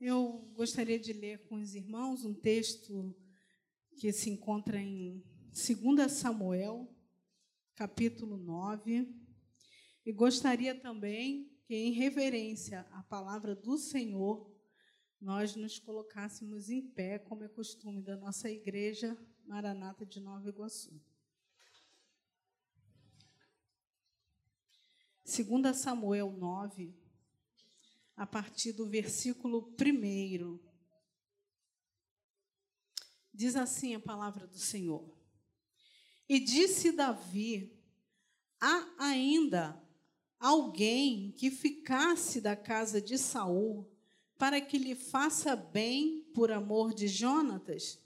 Eu 0.00 0.48
gostaria 0.54 0.96
de 0.96 1.12
ler 1.12 1.44
com 1.48 1.56
os 1.56 1.74
irmãos 1.74 2.24
um 2.24 2.32
texto 2.32 3.12
que 3.96 4.12
se 4.12 4.30
encontra 4.30 4.78
em 4.78 5.24
2 5.50 6.12
Samuel, 6.12 6.88
capítulo 7.74 8.36
9. 8.36 9.12
E 10.06 10.12
gostaria 10.12 10.72
também 10.72 11.52
que, 11.64 11.74
em 11.74 11.90
reverência 11.90 12.82
à 12.92 13.02
palavra 13.02 13.56
do 13.56 13.76
Senhor, 13.76 14.48
nós 15.20 15.56
nos 15.56 15.80
colocássemos 15.80 16.70
em 16.70 16.80
pé, 16.80 17.18
como 17.18 17.42
é 17.42 17.48
costume 17.48 18.00
da 18.00 18.16
nossa 18.16 18.48
igreja 18.48 19.18
Maranata 19.46 20.06
de 20.06 20.20
Nova 20.20 20.48
Iguaçu. 20.48 20.94
2 25.24 25.76
Samuel 25.76 26.30
9, 26.30 26.94
a 28.18 28.26
partir 28.26 28.72
do 28.72 28.84
versículo 28.84 29.72
1. 29.80 30.58
Diz 33.32 33.54
assim 33.54 33.94
a 33.94 34.00
palavra 34.00 34.44
do 34.44 34.58
Senhor. 34.58 35.16
E 36.28 36.40
disse 36.40 36.90
Davi: 36.90 37.80
Há 38.60 38.92
ainda 38.98 39.80
alguém 40.40 41.30
que 41.30 41.48
ficasse 41.48 42.40
da 42.40 42.56
casa 42.56 43.00
de 43.00 43.16
Saul 43.16 43.88
para 44.36 44.60
que 44.60 44.78
lhe 44.78 44.96
faça 44.96 45.54
bem 45.54 46.24
por 46.34 46.50
amor 46.50 46.92
de 46.92 47.06
Jonatas? 47.06 48.00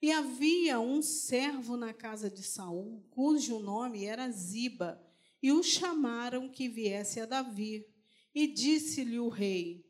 E 0.00 0.12
havia 0.12 0.78
um 0.78 1.02
servo 1.02 1.76
na 1.76 1.92
casa 1.92 2.30
de 2.30 2.42
Saul, 2.44 3.04
cujo 3.10 3.58
nome 3.58 4.04
era 4.04 4.30
Ziba, 4.30 5.02
e 5.42 5.50
o 5.50 5.60
chamaram 5.62 6.48
que 6.48 6.68
viesse 6.68 7.18
a 7.18 7.26
Davi. 7.26 7.93
E 8.34 8.46
disse-lhe 8.46 9.18
o 9.18 9.28
rei: 9.28 9.84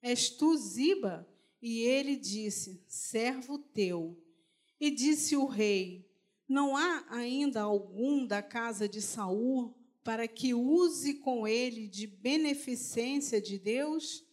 És 0.00 0.30
tu 0.30 0.56
Ziba? 0.56 1.28
E 1.60 1.80
ele 1.80 2.16
disse: 2.16 2.82
Servo 2.88 3.58
teu. 3.58 4.18
E 4.80 4.90
disse 4.90 5.36
o 5.36 5.46
rei: 5.46 6.08
Não 6.48 6.76
há 6.76 7.04
ainda 7.10 7.60
algum 7.60 8.26
da 8.26 8.42
casa 8.42 8.88
de 8.88 9.02
Saul 9.02 9.74
para 10.02 10.26
que 10.26 10.54
use 10.54 11.14
com 11.14 11.46
ele 11.46 11.86
de 11.86 12.06
beneficência 12.06 13.40
de 13.40 13.58
Deus? 13.58 14.24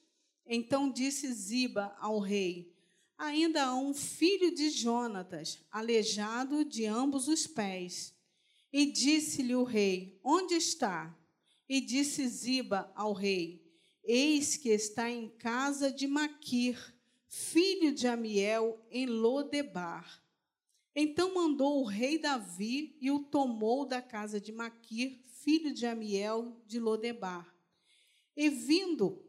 Então 0.46 0.90
disse 0.90 1.32
Ziba 1.34 1.94
ao 2.00 2.20
rei: 2.20 2.74
Ainda 3.18 3.66
há 3.66 3.76
um 3.76 3.94
filho 3.94 4.56
de 4.56 4.70
Jonatas, 4.70 5.60
aleijado 5.70 6.64
de 6.64 6.86
ambos 6.86 7.28
os 7.28 7.46
pés. 7.46 8.16
E 8.72 8.86
disse-lhe 8.86 9.56
o 9.56 9.64
rei: 9.64 10.18
Onde 10.24 10.54
está? 10.54 11.14
E 11.68 11.82
disse 11.82 12.28
Ziba 12.28 12.92
ao 12.96 13.14
rei: 13.14 13.62
Eis 14.04 14.56
que 14.56 14.70
está 14.70 15.10
em 15.10 15.30
casa 15.30 15.92
de 15.92 16.08
Maquir, 16.08 16.78
filho 17.28 17.94
de 17.94 18.08
Amiel, 18.08 18.86
em 18.90 19.06
Lodebar. 19.06 20.24
Então 20.96 21.34
mandou 21.34 21.82
o 21.82 21.86
rei 21.86 22.18
Davi 22.18 22.98
e 23.00 23.12
o 23.12 23.20
tomou 23.20 23.86
da 23.86 24.02
casa 24.02 24.40
de 24.40 24.52
Maquir, 24.52 25.20
filho 25.26 25.74
de 25.74 25.86
Amiel, 25.86 26.60
de 26.66 26.80
Lodebar. 26.80 27.54
E 28.36 28.50
vindo 28.50 29.24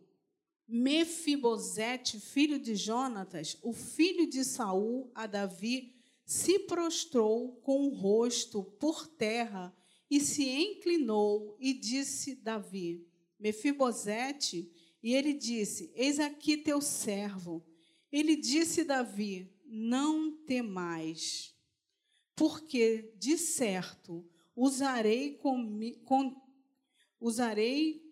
Mefibosete, 0.67 2.21
filho 2.21 2.59
de 2.59 2.75
Jonatas, 2.75 3.57
o 3.63 3.73
filho 3.73 4.29
de 4.29 4.45
Saul, 4.45 5.11
a 5.15 5.27
Davi, 5.27 5.95
se 6.25 6.59
prostrou 6.59 7.57
com 7.63 7.87
o 7.87 7.95
rosto 7.95 8.63
por 8.63 9.07
terra 9.07 9.75
e 10.11 10.21
se 10.21 10.49
inclinou 10.49 11.57
e 11.61 11.73
disse 11.73 12.35
Davi: 12.35 13.07
Mefibosete, 13.39 14.71
e 15.03 15.15
ele 15.15 15.33
disse: 15.33 15.93
Eis 15.95 16.19
aqui 16.19 16.57
teu 16.57 16.81
servo. 16.81 17.65
Ele 18.11 18.37
disse 18.37 18.85
Davi: 18.85 19.53
Não 19.65 20.33
temais, 20.45 21.55
porque 22.35 23.13
de 23.17 23.37
certo 23.37 24.27
usarei 24.57 25.35
com, 25.35 25.79
com 26.05 26.35
usarei 27.21 28.09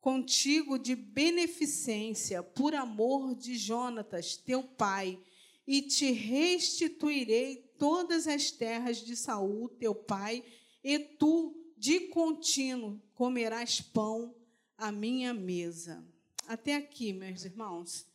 contigo 0.00 0.78
de 0.78 0.94
beneficência 0.94 2.42
por 2.42 2.74
amor 2.74 3.34
de 3.34 3.56
Jonatas, 3.56 4.36
teu 4.36 4.62
pai, 4.62 5.20
e 5.66 5.82
te 5.82 6.12
restituirei 6.12 7.56
todas 7.76 8.26
as 8.26 8.50
terras 8.50 9.04
de 9.04 9.14
Saul, 9.14 9.68
teu 9.68 9.94
pai, 9.94 10.42
e 10.82 10.98
tu 10.98 11.54
de 11.76 12.08
contínuo 12.08 13.00
comerás 13.14 13.80
pão 13.80 14.34
à 14.76 14.90
minha 14.90 15.32
mesa. 15.32 16.04
Até 16.46 16.76
aqui, 16.76 17.12
meus 17.12 17.44
irmãos. 17.44 18.06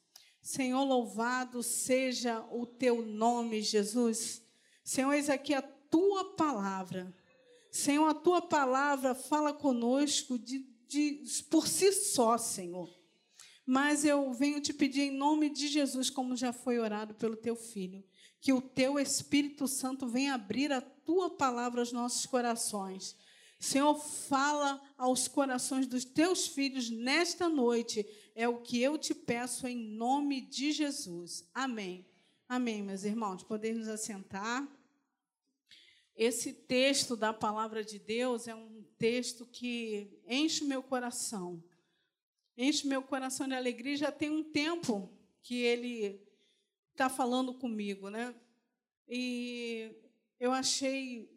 Senhor, 0.41 0.83
louvado 0.83 1.63
seja 1.63 2.45
o 2.51 2.65
teu 2.65 3.05
nome, 3.05 3.61
Jesus. 3.61 4.41
Senhor, 4.83 5.13
eis 5.13 5.29
aqui 5.29 5.53
a 5.53 5.61
tua 5.61 6.35
palavra. 6.35 7.15
Senhor, 7.71 8.07
a 8.07 8.13
tua 8.13 8.41
palavra 8.41 9.15
fala 9.15 9.53
conosco 9.53 10.37
de 10.37 10.73
de, 10.93 11.23
por 11.49 11.67
si 11.67 11.91
só, 11.91 12.37
Senhor. 12.37 12.89
Mas 13.65 14.05
eu 14.05 14.31
venho 14.33 14.61
te 14.61 14.73
pedir 14.73 15.01
em 15.01 15.11
nome 15.11 15.49
de 15.49 15.67
Jesus, 15.67 16.09
como 16.09 16.35
já 16.35 16.53
foi 16.53 16.77
orado 16.77 17.15
pelo 17.15 17.35
teu 17.35 17.55
filho, 17.55 18.03
que 18.43 18.51
o 18.51 18.61
teu 18.61 18.99
Espírito 18.99 19.69
Santo 19.69 20.05
venha 20.05 20.33
abrir 20.33 20.69
a 20.69 20.81
tua 20.81 21.29
palavra 21.29 21.79
aos 21.79 21.93
nossos 21.93 22.25
corações. 22.25 23.15
Senhor, 23.57 23.95
fala 23.95 24.81
aos 24.97 25.29
corações 25.29 25.87
dos 25.87 26.03
teus 26.03 26.45
filhos 26.45 26.89
nesta 26.89 27.47
noite. 27.47 28.05
É 28.35 28.45
o 28.45 28.59
que 28.59 28.81
eu 28.81 28.97
te 28.97 29.15
peço 29.15 29.65
em 29.65 29.77
nome 29.77 30.41
de 30.41 30.73
Jesus. 30.73 31.49
Amém. 31.53 32.05
Amém, 32.45 32.83
meus 32.83 33.05
irmãos. 33.05 33.43
Podemos 33.43 33.87
nos 33.87 33.87
assentar. 33.87 34.67
Esse 36.13 36.51
texto 36.51 37.15
da 37.15 37.31
palavra 37.31 37.81
de 37.81 37.97
Deus 37.97 38.49
é 38.49 38.53
um 38.53 38.83
texto 38.97 39.45
que 39.45 40.19
enche 40.27 40.65
meu 40.65 40.83
coração. 40.83 41.63
Enche 42.57 42.85
meu 42.87 43.03
coração 43.03 43.47
de 43.47 43.53
alegria. 43.53 43.95
Já 43.95 44.11
tem 44.11 44.29
um 44.29 44.43
tempo 44.43 45.09
que 45.41 45.61
ele 45.61 46.21
está 46.93 47.09
falando 47.09 47.55
comigo, 47.55 48.09
né? 48.09 48.35
E 49.07 49.95
eu 50.39 50.51
achei 50.51 51.29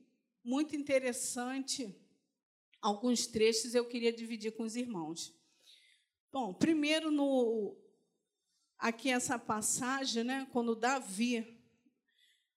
muito 0.44 0.76
interessante 0.76 1.94
alguns 2.80 3.26
trechos 3.26 3.74
eu 3.74 3.86
queria 3.86 4.12
dividir 4.12 4.52
com 4.52 4.62
os 4.62 4.76
irmãos. 4.76 5.34
Bom, 6.30 6.52
primeiro 6.52 7.10
no 7.10 7.76
aqui 8.78 9.10
essa 9.10 9.38
passagem, 9.38 10.22
né, 10.22 10.46
quando 10.52 10.76
Davi 10.76 11.58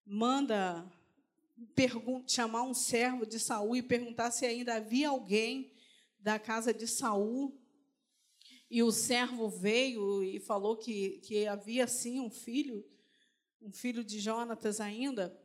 manda 0.06 0.86
chamar 2.28 2.64
um 2.64 2.74
servo 2.74 3.26
de 3.26 3.40
Saul 3.40 3.78
e 3.78 3.82
perguntar 3.82 4.32
se 4.32 4.46
ainda 4.46 4.76
havia 4.76 5.10
alguém 5.10 5.74
da 6.20 6.38
casa 6.38 6.74
de 6.74 6.86
Saul. 6.86 7.59
E 8.70 8.84
o 8.84 8.92
servo 8.92 9.50
veio 9.50 10.24
e 10.24 10.40
falou 10.40 10.78
que, 10.78 11.20
que 11.24 11.48
havia 11.48 11.88
sim 11.88 12.20
um 12.20 12.30
filho, 12.30 12.86
um 13.62 13.72
filho 13.72 14.04
de 14.04 14.20
Jonatas 14.20 14.80
ainda. 14.80 15.36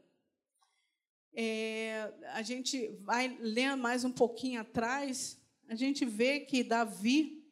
É, 1.32 2.12
a 2.32 2.42
gente 2.42 2.88
vai 3.00 3.36
ler 3.40 3.76
mais 3.76 4.04
um 4.04 4.12
pouquinho 4.12 4.60
atrás, 4.60 5.40
a 5.68 5.74
gente 5.74 6.04
vê 6.04 6.40
que 6.40 6.62
Davi 6.62 7.44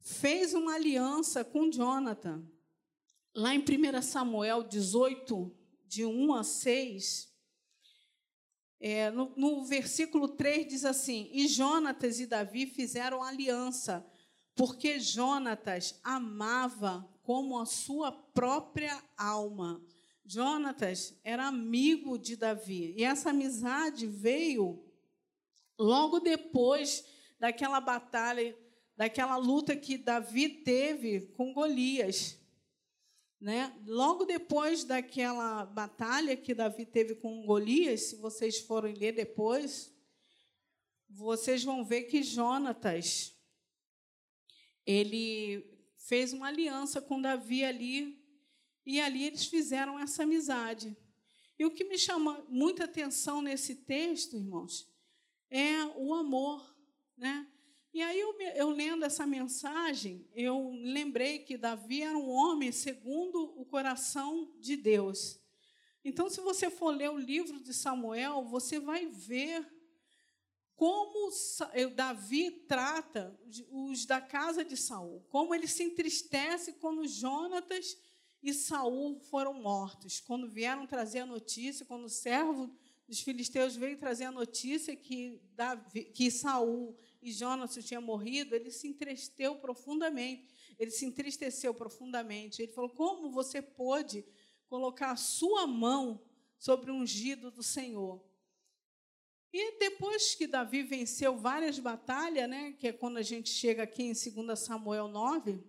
fez 0.00 0.54
uma 0.54 0.74
aliança 0.74 1.44
com 1.44 1.70
Jonathan. 1.70 2.44
Lá 3.34 3.54
em 3.54 3.60
1 3.60 4.02
Samuel 4.02 4.62
18, 4.62 5.54
de 5.86 6.06
1 6.06 6.34
a 6.34 6.42
6, 6.42 7.36
é, 8.80 9.10
no, 9.10 9.32
no 9.36 9.64
versículo 9.64 10.28
3 10.28 10.68
diz 10.68 10.84
assim: 10.84 11.28
E 11.32 11.48
Jonatas 11.48 12.20
e 12.20 12.26
Davi 12.26 12.66
fizeram 12.66 13.22
aliança, 13.22 14.04
porque 14.56 14.98
Jonatas 14.98 16.00
amava 16.02 17.06
como 17.22 17.58
a 17.58 17.66
sua 17.66 18.10
própria 18.10 19.00
alma. 19.16 19.84
Jonatas 20.24 21.14
era 21.22 21.46
amigo 21.46 22.18
de 22.18 22.34
Davi, 22.34 22.94
e 22.96 23.04
essa 23.04 23.30
amizade 23.30 24.06
veio 24.06 24.82
logo 25.78 26.18
depois 26.18 27.04
daquela 27.38 27.80
batalha, 27.80 28.56
daquela 28.96 29.36
luta 29.36 29.76
que 29.76 29.98
Davi 29.98 30.48
teve 30.48 31.20
com 31.36 31.52
Golias. 31.52 32.38
Né? 33.38 33.72
Logo 33.86 34.24
depois 34.24 34.84
daquela 34.84 35.66
batalha 35.66 36.34
que 36.34 36.54
Davi 36.54 36.86
teve 36.86 37.14
com 37.16 37.44
Golias, 37.44 38.00
se 38.04 38.16
vocês 38.16 38.58
forem 38.58 38.94
ler 38.94 39.12
depois, 39.12 39.94
vocês 41.08 41.62
vão 41.62 41.84
ver 41.84 42.04
que 42.04 42.22
Jonatas 42.22 43.35
ele 44.86 45.64
fez 45.98 46.32
uma 46.32 46.46
aliança 46.46 47.00
com 47.00 47.20
Davi 47.20 47.64
ali 47.64 48.24
e 48.84 49.00
ali 49.00 49.24
eles 49.24 49.46
fizeram 49.46 49.98
essa 49.98 50.22
amizade. 50.22 50.96
E 51.58 51.64
o 51.64 51.70
que 51.70 51.84
me 51.84 51.98
chama 51.98 52.44
muita 52.48 52.84
atenção 52.84 53.42
nesse 53.42 53.74
texto, 53.74 54.36
irmãos, 54.36 54.88
é 55.50 55.84
o 55.96 56.14
amor, 56.14 56.76
né? 57.16 57.46
E 57.92 58.02
aí, 58.02 58.20
eu, 58.20 58.38
eu, 58.54 58.68
lendo 58.68 59.06
essa 59.06 59.26
mensagem, 59.26 60.28
eu 60.34 60.70
lembrei 60.82 61.38
que 61.38 61.56
Davi 61.56 62.02
era 62.02 62.16
um 62.16 62.28
homem 62.28 62.70
segundo 62.70 63.58
o 63.58 63.64
coração 63.64 64.52
de 64.60 64.76
Deus. 64.76 65.40
Então, 66.04 66.28
se 66.28 66.42
você 66.42 66.68
for 66.68 66.90
ler 66.90 67.10
o 67.10 67.18
livro 67.18 67.58
de 67.58 67.72
Samuel, 67.72 68.44
você 68.44 68.78
vai 68.78 69.06
ver 69.06 69.66
como 70.76 71.30
Davi 71.94 72.50
trata 72.68 73.38
os 73.70 74.04
da 74.04 74.20
casa 74.20 74.64
de 74.64 74.76
Saul, 74.76 75.24
como 75.28 75.54
ele 75.54 75.66
se 75.66 75.82
entristece 75.82 76.74
quando 76.74 77.06
Jonatas 77.08 77.96
e 78.42 78.52
Saul 78.52 79.18
foram 79.18 79.54
mortos, 79.54 80.20
quando 80.20 80.48
vieram 80.48 80.86
trazer 80.86 81.20
a 81.20 81.26
notícia, 81.26 81.86
quando 81.86 82.04
o 82.04 82.10
servo 82.10 82.70
dos 83.08 83.20
filisteus 83.20 83.74
veio 83.74 83.98
trazer 83.98 84.24
a 84.24 84.32
notícia 84.32 84.94
que, 84.94 85.40
Davi, 85.54 86.04
que 86.04 86.30
Saul 86.30 86.96
e 87.22 87.32
Jonas 87.32 87.74
tinham 87.84 88.02
morrido, 88.02 88.54
ele 88.54 88.70
se 88.70 88.88
entristeceu 88.88 89.56
profundamente. 89.56 90.54
Ele 90.78 90.90
se 90.90 91.06
entristeceu 91.06 91.72
profundamente. 91.72 92.62
Ele 92.62 92.72
falou: 92.72 92.90
Como 92.90 93.30
você 93.30 93.62
pôde 93.62 94.24
colocar 94.68 95.12
a 95.12 95.16
sua 95.16 95.66
mão 95.66 96.22
sobre 96.58 96.90
o 96.90 96.94
ungido 96.94 97.50
do 97.50 97.62
Senhor? 97.62 98.22
E 99.58 99.78
depois 99.78 100.34
que 100.34 100.46
Davi 100.46 100.82
venceu 100.82 101.38
várias 101.38 101.78
batalhas, 101.78 102.46
né, 102.46 102.72
que 102.72 102.88
é 102.88 102.92
quando 102.92 103.16
a 103.16 103.22
gente 103.22 103.48
chega 103.48 103.84
aqui 103.84 104.02
em 104.02 104.12
2 104.12 104.58
Samuel 104.58 105.08
9, 105.08 105.64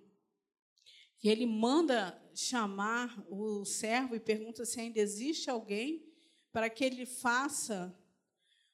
que 1.17 1.29
ele 1.29 1.45
manda 1.45 2.21
chamar 2.35 3.17
o 3.29 3.63
servo 3.63 4.13
e 4.13 4.19
pergunta 4.19 4.65
se 4.65 4.81
ainda 4.81 4.99
existe 4.99 5.49
alguém 5.49 6.05
para 6.51 6.69
que 6.69 6.83
ele 6.83 7.05
faça 7.05 7.97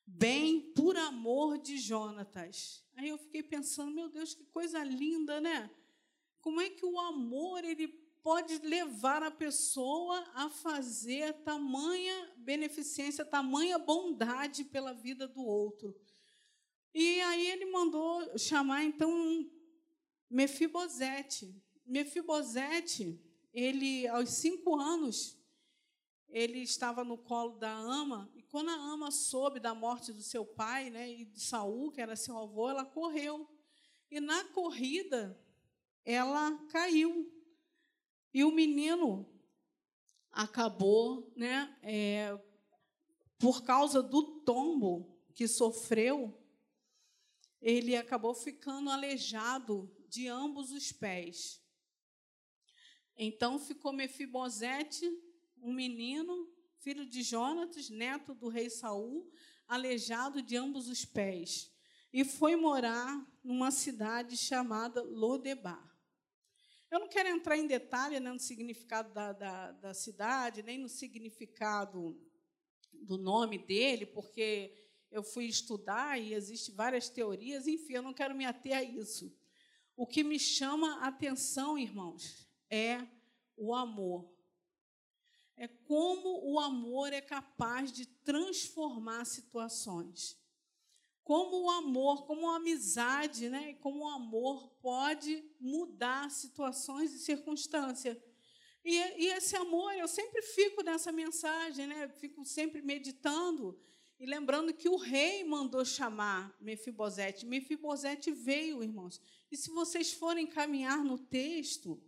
bem 0.04 0.74
por 0.74 0.98
amor 0.98 1.60
de 1.60 1.78
Jonatas. 1.78 2.84
Aí 2.96 3.10
eu 3.10 3.20
fiquei 3.20 3.44
pensando, 3.44 3.94
meu 3.94 4.10
Deus, 4.10 4.34
que 4.34 4.46
coisa 4.46 4.84
linda, 4.84 5.40
né? 5.40 5.70
Como 6.42 6.60
é 6.60 6.72
que 6.72 6.88
o 6.88 7.00
amor 7.00 7.64
ele 7.64 7.88
pode 8.24 8.58
levar 8.60 9.22
a 9.22 9.30
pessoa 9.30 10.18
a 10.34 10.50
fazer 10.50 11.34
tamanha 11.44 12.34
beneficência, 12.38 13.24
tamanha 13.26 13.78
bondade 13.78 14.64
pela 14.64 14.94
vida 14.94 15.28
do 15.28 15.46
outro? 15.46 15.94
E 16.94 17.22
aí 17.22 17.48
ele 17.48 17.66
mandou 17.66 18.38
chamar 18.38 18.84
então 18.84 19.12
Mefibosete. 20.30 21.62
Mefibosete, 21.86 23.22
ele 23.54 24.08
aos 24.08 24.30
cinco 24.30 24.80
anos, 24.80 25.38
ele 26.30 26.60
estava 26.60 27.04
no 27.04 27.18
colo 27.18 27.60
da 27.60 27.72
ama 27.72 28.34
quando 28.54 28.70
a 28.70 28.76
ama 28.76 29.10
soube 29.10 29.60
da 29.60 29.74
morte 29.74 30.14
do 30.14 30.22
seu 30.22 30.46
pai, 30.46 30.92
né, 30.92 31.12
e 31.12 31.26
de 31.26 31.42
Saul, 31.42 31.92
que 31.92 32.00
era 32.00 32.16
seu 32.16 32.38
avô, 32.38 32.70
ela 32.70 32.86
correu. 32.86 33.50
E 34.12 34.20
na 34.20 34.44
corrida, 34.50 35.36
ela 36.06 36.56
caiu. 36.68 37.33
E 38.34 38.44
o 38.44 38.52
menino 38.52 39.30
acabou, 40.32 41.32
né, 41.36 41.78
é, 41.84 42.38
por 43.38 43.64
causa 43.64 44.02
do 44.02 44.40
tombo 44.42 45.16
que 45.36 45.48
sofreu, 45.48 46.36
ele 47.62 47.96
acabou 47.96 48.34
ficando 48.34 48.90
aleijado 48.90 49.90
de 50.10 50.28
ambos 50.28 50.72
os 50.72 50.92
pés. 50.92 51.62
Então 53.16 53.60
ficou 53.60 53.94
Mefibosete, 53.94 55.06
um 55.62 55.72
menino, 55.72 56.52
filho 56.80 57.06
de 57.06 57.22
Jonatas, 57.22 57.90
neto 57.90 58.34
do 58.34 58.50
rei 58.50 58.70
Saul, 58.70 59.32
aleijado 59.68 60.42
de 60.42 60.58
ambos 60.58 60.90
os 60.90 61.06
pés, 61.06 61.72
e 62.12 62.26
foi 62.26 62.56
morar 62.56 63.26
numa 63.44 63.72
cidade 63.72 64.36
chamada 64.36 65.02
Lodebar. 65.02 65.93
Eu 66.94 67.00
não 67.00 67.08
quero 67.08 67.28
entrar 67.30 67.58
em 67.58 67.66
detalhe 67.66 68.20
né, 68.20 68.32
no 68.32 68.40
significado 68.40 69.12
da, 69.12 69.32
da, 69.32 69.72
da 69.72 69.94
cidade, 69.96 70.62
nem 70.62 70.78
no 70.78 70.88
significado 70.88 72.16
do 72.94 73.18
nome 73.18 73.58
dele, 73.58 74.06
porque 74.06 74.72
eu 75.10 75.24
fui 75.24 75.46
estudar 75.46 76.22
e 76.22 76.36
existem 76.36 76.76
várias 76.76 77.10
teorias, 77.10 77.66
enfim, 77.66 77.94
eu 77.94 78.04
não 78.04 78.14
quero 78.14 78.36
me 78.36 78.46
ater 78.46 78.78
a 78.78 78.84
isso. 78.84 79.36
O 79.96 80.06
que 80.06 80.24
me 80.24 80.38
chama 80.38 81.00
a 81.00 81.08
atenção, 81.08 81.80
irmãos, 81.80 82.48
é 82.70 83.02
o 83.58 83.74
amor 83.74 84.32
é 85.56 85.68
como 85.68 86.52
o 86.52 86.60
amor 86.60 87.14
é 87.14 87.22
capaz 87.22 87.92
de 87.92 88.06
transformar 88.06 89.26
situações. 89.26 90.38
Como 91.24 91.64
o 91.64 91.70
amor, 91.70 92.26
como 92.26 92.50
a 92.50 92.58
amizade, 92.58 93.50
né? 93.50 93.76
como 93.76 94.04
o 94.04 94.10
amor 94.10 94.70
pode 94.82 95.44
mudar 95.60 96.30
situações 96.30 97.14
e 97.14 97.20
circunstâncias. 97.20 98.18
E, 98.84 98.98
e, 98.98 99.28
esse 99.28 99.56
amor, 99.56 99.94
eu 99.94 100.08
sempre 100.08 100.42
fico 100.42 100.84
nessa 100.84 101.12
mensagem, 101.12 101.88
né? 101.88 102.10
fico 102.10 102.44
sempre 102.44 102.82
meditando 102.82 103.80
e 104.20 104.26
lembrando 104.26 104.74
que 104.74 104.90
o 104.90 104.98
rei 104.98 105.44
mandou 105.44 105.86
chamar 105.86 106.56
Mefibosete. 106.60 107.46
Mefibosete 107.46 108.32
veio, 108.32 108.84
irmãos. 108.84 109.22
E 109.50 109.56
se 109.56 109.70
vocês 109.70 110.12
forem 110.12 110.46
caminhar 110.46 111.04
no 111.04 111.18
texto, 111.18 112.02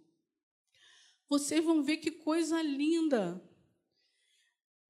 vocês 1.27 1.63
vão 1.63 1.81
ver 1.81 1.97
que 1.97 2.12
coisa 2.12 2.62
linda. 2.62 3.41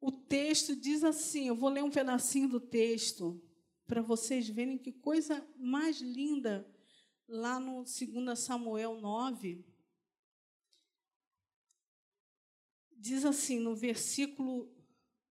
O 0.02 0.12
texto 0.12 0.76
diz 0.76 1.04
assim: 1.04 1.48
eu 1.48 1.56
vou 1.56 1.70
ler 1.70 1.84
um 1.84 1.92
pedacinho 1.92 2.50
do 2.50 2.60
texto 2.60 3.42
para 3.88 4.02
vocês 4.02 4.48
verem 4.50 4.78
que 4.78 4.92
coisa 4.92 5.46
mais 5.58 6.02
linda 6.02 6.68
lá 7.28 7.60
no 7.60 7.84
2 7.84 8.38
Samuel 8.38 9.00
9. 9.00 9.66
Diz 12.98 13.26
assim, 13.26 13.60
no 13.60 13.76
versículo 13.76 14.74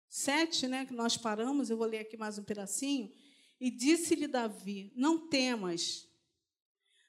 7, 0.09 0.67
né, 0.69 0.87
que 0.87 0.95
nós 0.95 1.17
paramos, 1.17 1.69
eu 1.69 1.77
vou 1.77 1.87
ler 1.87 1.99
aqui 1.99 2.17
mais 2.17 2.39
um 2.39 2.45
pedacinho. 2.45 3.13
E 3.61 3.71
disse-lhe 3.71 4.27
Davi: 4.27 4.93
Não 4.95 5.29
temas, 5.29 6.09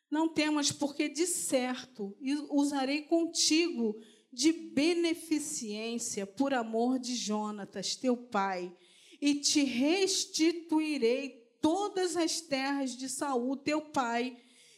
não 0.09 0.27
temas, 0.27 0.71
porque 0.71 1.07
de 1.07 1.27
certo 1.27 2.18
usarei 2.50 3.03
contigo 3.03 4.01
de 4.31 4.51
beneficência 4.51 6.25
por 6.25 6.53
amor 6.53 7.00
de 7.00 7.15
Jonatas, 7.15 7.95
teu 7.95 8.18
pai, 8.18 8.75
e 9.21 9.36
te 9.36 9.63
restituirei 9.63 11.48
todas 11.62 12.16
as 12.16 12.42
terras 12.42 12.95
de 12.95 13.10
Saul, 13.10 13.57
teu 13.57 13.81
pai, 13.81 14.38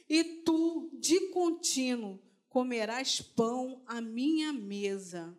e 0.10 0.24
tu 0.24 0.90
de 0.94 1.30
contínuo 1.30 2.20
comerás 2.50 3.22
pão 3.22 3.82
à 3.86 4.02
minha 4.02 4.52
mesa. 4.52 5.38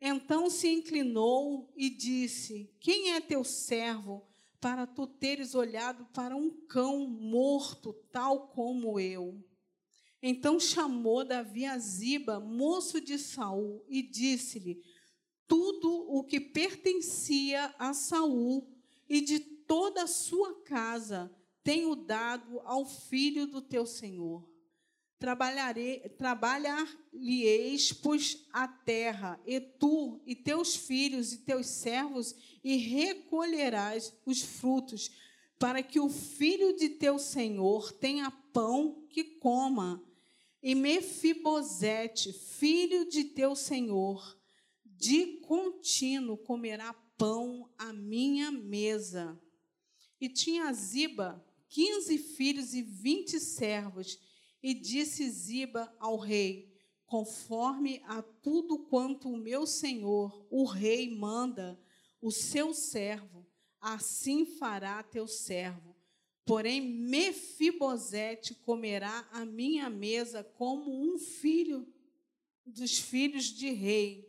Então 0.00 0.48
se 0.50 0.68
inclinou 0.68 1.72
e 1.76 1.90
disse: 1.90 2.70
Quem 2.78 3.12
é 3.12 3.20
teu 3.20 3.42
servo? 3.42 4.26
para 4.66 4.84
tu 4.84 5.06
teres 5.06 5.54
olhado 5.54 6.04
para 6.06 6.34
um 6.34 6.50
cão 6.50 7.06
morto, 7.06 7.92
tal 8.10 8.48
como 8.48 8.98
eu. 8.98 9.40
Então 10.20 10.58
chamou 10.58 11.24
Davi 11.24 11.64
a 11.66 11.78
Ziba, 11.78 12.40
moço 12.40 13.00
de 13.00 13.18
Saul, 13.18 13.84
e 13.88 14.02
disse-lhe: 14.02 14.82
Tudo 15.48 15.90
o 16.08 16.24
que 16.24 16.40
pertencia 16.40 17.74
a 17.78 17.92
Saul 17.94 18.68
e 19.08 19.20
de 19.20 19.38
toda 19.38 20.04
a 20.04 20.08
sua 20.08 20.62
casa 20.62 21.30
tenho 21.62 21.94
dado 21.94 22.60
ao 22.64 22.84
filho 22.84 23.46
do 23.46 23.60
teu 23.60 23.86
senhor 23.86 24.56
trabalharei, 25.18 26.00
trabalhar-lhe-eis, 26.10 27.92
pois 27.92 28.44
a 28.52 28.68
terra, 28.68 29.40
e 29.46 29.60
tu, 29.60 30.20
e 30.26 30.34
teus 30.34 30.76
filhos, 30.76 31.32
e 31.32 31.38
teus 31.38 31.66
servos, 31.66 32.34
e 32.62 32.76
recolherás 32.76 34.12
os 34.24 34.42
frutos, 34.42 35.10
para 35.58 35.82
que 35.82 35.98
o 35.98 36.10
filho 36.10 36.76
de 36.76 36.90
teu 36.90 37.18
senhor 37.18 37.92
tenha 37.92 38.30
pão 38.30 39.06
que 39.08 39.24
coma. 39.24 40.02
E 40.62 40.74
Mefibosete, 40.74 42.32
filho 42.32 43.08
de 43.08 43.24
teu 43.24 43.54
senhor, 43.54 44.35
de 44.96 45.38
contínuo 45.40 46.36
comerá 46.36 46.92
pão 47.16 47.70
à 47.78 47.92
minha 47.92 48.50
mesa. 48.50 49.40
E 50.20 50.28
tinha 50.28 50.72
Ziba 50.72 51.44
quinze 51.68 52.18
filhos 52.18 52.74
e 52.74 52.82
vinte 52.82 53.38
servos, 53.38 54.18
e 54.62 54.72
disse 54.74 55.28
Ziba 55.30 55.94
ao 55.98 56.16
rei: 56.16 56.72
Conforme 57.04 58.02
a 58.04 58.22
tudo 58.22 58.78
quanto 58.78 59.28
o 59.28 59.36
meu 59.36 59.66
senhor, 59.66 60.46
o 60.50 60.64
rei, 60.64 61.14
manda, 61.14 61.78
o 62.20 62.32
seu 62.32 62.72
servo, 62.72 63.46
assim 63.80 64.44
fará 64.44 65.02
teu 65.02 65.28
servo. 65.28 65.94
Porém, 66.44 66.80
Mefibosete 66.80 68.54
comerá 68.54 69.28
a 69.32 69.44
minha 69.44 69.90
mesa 69.90 70.42
como 70.42 71.04
um 71.04 71.18
filho 71.18 71.86
dos 72.64 72.98
filhos 72.98 73.44
de 73.44 73.70
rei. 73.70 74.25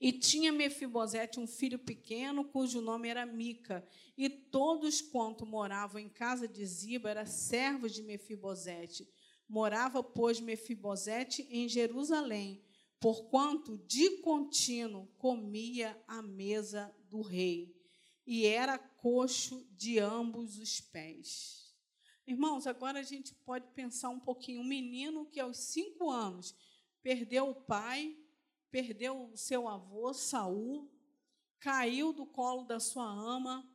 E 0.00 0.12
tinha 0.12 0.52
Mefibosete 0.52 1.40
um 1.40 1.46
filho 1.46 1.78
pequeno, 1.78 2.44
cujo 2.44 2.80
nome 2.80 3.08
era 3.08 3.26
Mica. 3.26 3.86
E 4.16 4.28
todos 4.28 5.00
quanto 5.00 5.44
moravam 5.44 6.00
em 6.00 6.08
casa 6.08 6.46
de 6.46 6.64
Ziba 6.64 7.10
eram 7.10 7.26
servos 7.26 7.92
de 7.92 8.02
Mefibosete. 8.02 9.08
Morava, 9.48 10.02
pois, 10.02 10.40
Mefibosete 10.40 11.46
em 11.50 11.68
Jerusalém, 11.68 12.62
porquanto 13.00 13.78
de 13.86 14.18
contínuo 14.18 15.08
comia 15.16 16.00
à 16.06 16.20
mesa 16.22 16.94
do 17.08 17.20
rei, 17.20 17.74
e 18.26 18.44
era 18.44 18.76
coxo 18.76 19.66
de 19.72 19.98
ambos 19.98 20.58
os 20.58 20.80
pés. 20.80 21.74
Irmãos, 22.26 22.66
agora 22.66 23.00
a 23.00 23.02
gente 23.02 23.34
pode 23.34 23.66
pensar 23.68 24.10
um 24.10 24.20
pouquinho. 24.20 24.60
Um 24.60 24.64
menino 24.64 25.24
que 25.24 25.40
aos 25.40 25.56
cinco 25.56 26.10
anos 26.10 26.54
perdeu 27.02 27.48
o 27.48 27.54
pai, 27.54 28.14
perdeu 28.70 29.30
o 29.32 29.36
seu 29.36 29.68
avô, 29.68 30.12
Saul, 30.12 30.90
caiu 31.58 32.12
do 32.12 32.26
colo 32.26 32.64
da 32.64 32.78
sua 32.78 33.04
ama, 33.04 33.68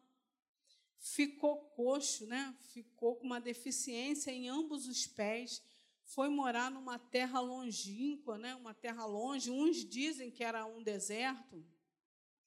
ficou 1.00 1.58
coxo, 1.76 2.26
né? 2.26 2.56
ficou 2.72 3.16
com 3.16 3.26
uma 3.26 3.42
deficiência 3.42 4.32
em 4.32 4.48
ambos 4.48 4.88
os 4.88 5.06
pés, 5.06 5.62
foi 6.06 6.30
morar 6.30 6.72
numa 6.72 7.00
terra 7.00 7.40
longínqua, 7.40 8.38
né? 8.38 8.56
uma 8.56 8.74
terra 8.74 9.06
longe. 9.06 9.52
Uns 9.52 9.78
dizem 9.84 10.32
que 10.32 10.44
era 10.44 10.66
um 10.66 10.82
deserto, 10.82 11.66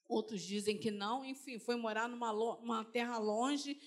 outros 0.09 0.43
dizem 0.43 0.79
que 0.79 0.91
não. 0.91 1.25
Enfim, 1.25 1.59
foi 1.59 1.77
morar 1.77 2.09
numa 2.09 2.33
uma 2.33 2.85
terra 2.85 3.19
longe 3.19 3.81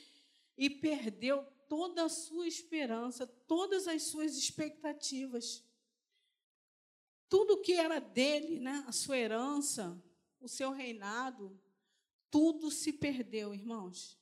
e 0.57 0.69
perdeu 0.69 1.45
toda 1.67 2.05
a 2.05 2.09
sua 2.09 2.47
esperança, 2.47 3.25
todas 3.25 3.87
as 3.87 4.03
suas 4.03 4.35
expectativas 4.35 5.63
tudo 7.29 7.61
que 7.61 7.73
era 7.73 7.99
dele, 7.99 8.59
né, 8.59 8.83
a 8.87 8.91
sua 8.91 9.17
herança, 9.17 10.01
o 10.41 10.47
seu 10.47 10.71
reinado, 10.71 11.57
tudo 12.31 12.71
se 12.71 12.91
perdeu, 12.91 13.53
irmãos. 13.53 14.17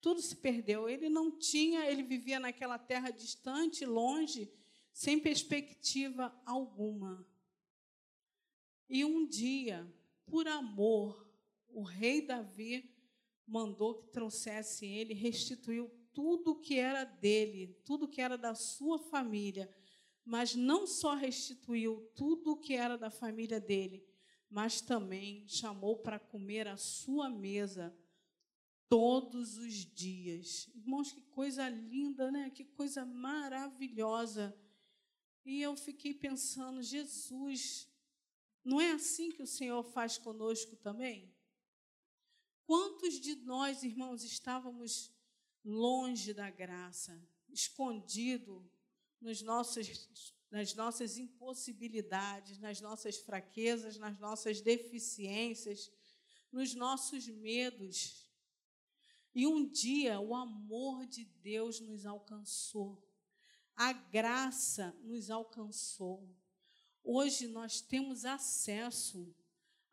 Tudo 0.00 0.20
se 0.20 0.36
perdeu. 0.36 0.88
Ele 0.88 1.08
não 1.08 1.30
tinha, 1.30 1.84
ele 1.86 2.02
vivia 2.02 2.40
naquela 2.40 2.78
terra 2.78 3.10
distante, 3.10 3.84
longe, 3.84 4.50
sem 4.92 5.20
perspectiva 5.20 6.34
alguma. 6.46 7.26
E 8.88 9.04
um 9.04 9.26
dia, 9.26 9.86
por 10.24 10.48
amor, 10.48 11.28
o 11.68 11.82
rei 11.82 12.22
Davi 12.22 12.94
mandou 13.46 13.94
que 13.94 14.08
trouxesse 14.08 14.86
ele, 14.86 15.12
restituiu 15.12 15.90
tudo 16.12 16.60
que 16.60 16.78
era 16.78 17.04
dele, 17.04 17.76
tudo 17.84 18.08
que 18.08 18.20
era 18.20 18.38
da 18.38 18.54
sua 18.54 18.98
família 18.98 19.68
mas 20.26 20.56
não 20.56 20.88
só 20.88 21.14
restituiu 21.14 22.10
tudo 22.16 22.50
o 22.52 22.56
que 22.58 22.74
era 22.74 22.98
da 22.98 23.10
família 23.10 23.60
dele, 23.60 24.04
mas 24.50 24.80
também 24.80 25.46
chamou 25.46 25.98
para 25.98 26.18
comer 26.18 26.66
à 26.66 26.76
sua 26.76 27.30
mesa 27.30 27.96
todos 28.88 29.56
os 29.56 29.72
dias. 29.72 30.68
Irmãos, 30.74 31.12
que 31.12 31.20
coisa 31.22 31.68
linda, 31.68 32.32
né? 32.32 32.50
Que 32.50 32.64
coisa 32.64 33.04
maravilhosa. 33.06 34.58
E 35.44 35.62
eu 35.62 35.76
fiquei 35.76 36.12
pensando, 36.12 36.82
Jesus, 36.82 37.88
não 38.64 38.80
é 38.80 38.90
assim 38.90 39.30
que 39.30 39.42
o 39.42 39.46
Senhor 39.46 39.84
faz 39.84 40.18
conosco 40.18 40.74
também? 40.74 41.32
Quantos 42.64 43.20
de 43.20 43.36
nós, 43.36 43.84
irmãos, 43.84 44.24
estávamos 44.24 45.14
longe 45.64 46.34
da 46.34 46.50
graça, 46.50 47.24
escondido 47.48 48.68
nos 49.20 49.42
nossos, 49.42 50.34
nas 50.50 50.74
nossas 50.74 51.18
impossibilidades, 51.18 52.58
nas 52.58 52.80
nossas 52.80 53.16
fraquezas, 53.18 53.96
nas 53.96 54.18
nossas 54.18 54.60
deficiências, 54.60 55.90
nos 56.52 56.74
nossos 56.74 57.26
medos. 57.28 58.26
E 59.34 59.46
um 59.46 59.68
dia 59.68 60.18
o 60.18 60.34
amor 60.34 61.06
de 61.06 61.24
Deus 61.24 61.80
nos 61.80 62.06
alcançou, 62.06 63.06
a 63.74 63.92
graça 63.92 64.96
nos 65.02 65.30
alcançou. 65.30 66.34
Hoje 67.04 67.46
nós 67.46 67.80
temos 67.80 68.24
acesso 68.24 69.34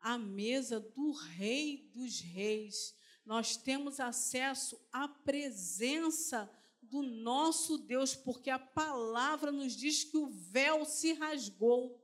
à 0.00 0.16
mesa 0.16 0.80
do 0.80 1.12
Rei 1.12 1.90
dos 1.92 2.20
Reis, 2.20 2.96
nós 3.24 3.56
temos 3.56 4.00
acesso 4.00 4.80
à 4.92 5.08
presença 5.08 6.50
do 6.94 7.02
nosso 7.02 7.76
Deus, 7.76 8.14
porque 8.14 8.48
a 8.48 8.58
palavra 8.58 9.50
nos 9.50 9.72
diz 9.72 10.04
que 10.04 10.16
o 10.16 10.28
véu 10.28 10.84
se 10.84 11.12
rasgou 11.14 12.00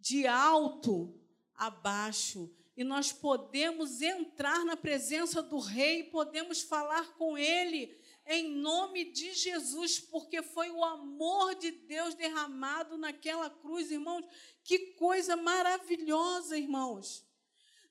de 0.00 0.26
alto 0.26 1.14
a 1.54 1.68
baixo 1.68 2.50
e 2.74 2.82
nós 2.82 3.12
podemos 3.12 4.00
entrar 4.00 4.64
na 4.64 4.74
presença 4.74 5.42
do 5.42 5.58
Rei, 5.58 6.04
podemos 6.04 6.62
falar 6.62 7.12
com 7.18 7.36
Ele 7.36 7.94
em 8.26 8.48
nome 8.54 9.12
de 9.12 9.34
Jesus, 9.34 10.00
porque 10.00 10.40
foi 10.40 10.70
o 10.70 10.82
amor 10.82 11.54
de 11.54 11.70
Deus 11.70 12.14
derramado 12.14 12.96
naquela 12.96 13.50
cruz, 13.50 13.90
irmãos. 13.90 14.24
Que 14.64 14.94
coisa 14.94 15.36
maravilhosa, 15.36 16.56
irmãos. 16.56 17.22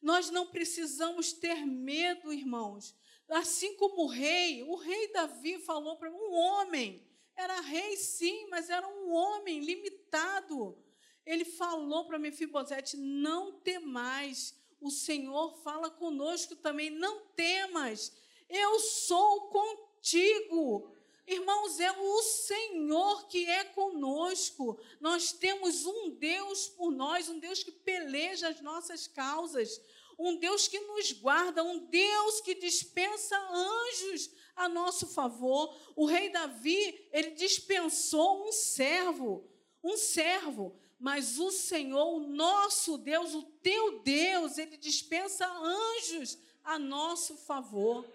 Nós 0.02 0.32
não 0.32 0.48
precisamos 0.48 1.34
ter 1.34 1.68
medo, 1.68 2.34
irmãos. 2.34 2.96
Assim 3.32 3.78
como 3.78 4.04
o 4.04 4.08
rei, 4.08 4.62
o 4.64 4.76
rei 4.76 5.08
Davi 5.14 5.58
falou 5.60 5.96
para 5.96 6.12
um 6.12 6.34
homem, 6.34 7.02
era 7.34 7.62
rei 7.62 7.96
sim, 7.96 8.46
mas 8.50 8.70
era 8.70 8.86
um 8.86 9.14
homem 9.14 9.62
limitado. 9.62 10.78
Ele 11.26 11.46
falou 11.46 12.06
para 12.06 12.20
Mefibosete: 12.20 12.98
Não 12.98 13.54
temais, 13.54 14.54
o 14.82 14.92
Senhor 14.92 15.56
fala 15.64 15.90
conosco 15.90 16.58
também, 16.58 16.90
não 16.90 17.22
temas, 17.28 18.12
eu 18.50 18.80
sou 18.82 19.48
contigo. 19.48 20.92
Irmãos, 21.26 21.80
é 21.80 21.90
o 21.90 22.22
Senhor 22.24 23.30
que 23.30 23.46
é 23.46 23.64
conosco. 23.64 24.78
Nós 25.00 25.32
temos 25.32 25.86
um 25.86 26.10
Deus 26.10 26.68
por 26.68 26.92
nós, 26.92 27.30
um 27.30 27.40
Deus 27.40 27.64
que 27.64 27.72
peleja 27.72 28.50
as 28.50 28.60
nossas 28.60 29.08
causas 29.08 29.80
um 30.22 30.38
Deus 30.38 30.68
que 30.68 30.80
nos 30.80 31.12
guarda, 31.14 31.64
um 31.64 31.80
Deus 31.88 32.42
que 32.42 32.54
dispensa 32.54 33.36
anjos 33.52 34.30
a 34.56 34.70
nosso 34.70 35.08
favor. 35.08 35.76
O 35.96 36.06
rei 36.06 36.30
Davi, 36.30 37.10
ele 37.12 37.32
dispensou 37.32 38.48
um 38.48 38.52
servo, 38.52 39.50
um 39.84 39.98
servo, 39.98 40.76
mas 41.00 41.40
o 41.40 41.50
Senhor, 41.50 42.16
o 42.16 42.20
nosso 42.20 43.00
Deus, 43.00 43.34
o 43.34 43.42
teu 43.42 44.00
Deus, 44.02 44.60
ele 44.60 44.78
dispensa 44.78 45.48
anjos 45.48 46.38
a 46.64 46.78
nosso 46.78 47.36
favor. 47.36 48.06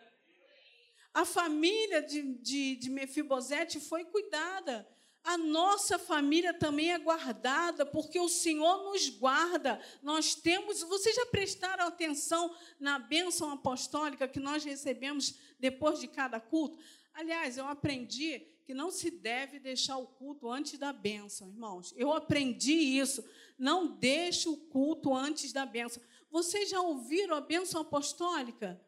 A 1.13 1.25
família 1.25 2.01
de, 2.01 2.23
de, 2.35 2.77
de 2.77 2.89
Mefibosete 2.89 3.81
foi 3.81 4.05
cuidada 4.05 4.87
a 5.27 5.37
nossa 5.37 5.99
família 5.99 6.55
também 6.55 6.93
é 6.93 6.99
guardada, 6.99 7.85
porque 7.85 8.19
o 8.19 8.29
Senhor 8.29 8.85
nos 8.85 9.09
guarda. 9.09 9.81
Nós 10.01 10.37
temos, 10.37 10.83
vocês 10.85 11.17
já 11.17 11.27
prestaram 11.27 11.85
atenção 11.85 12.55
na 12.79 12.97
bênção 13.01 13.51
apostólica 13.51 14.29
que 14.29 14.39
nós 14.39 14.63
recebemos 14.63 15.37
depois 15.59 15.99
de 15.99 16.07
cada 16.07 16.39
culto? 16.39 16.79
Aliás, 17.13 17.59
eu 17.59 17.67
aprendi 17.67 18.39
que 18.65 18.73
não 18.73 18.89
se 18.93 19.11
deve 19.11 19.59
deixar 19.59 19.97
o 19.97 20.07
culto 20.07 20.49
antes 20.49 20.79
da 20.79 20.93
bênção, 20.93 21.49
irmãos. 21.49 21.93
Eu 21.97 22.13
aprendi 22.13 22.75
isso. 22.75 23.25
Não 23.59 23.89
deixe 23.89 24.49
o 24.49 24.57
culto 24.57 25.13
antes 25.13 25.53
da 25.53 25.67
bênção. 25.67 26.01
Vocês 26.31 26.71
já 26.71 26.81
ouviram 26.81 27.35
a 27.35 27.41
bênção 27.41 27.81
apostólica? 27.81 28.81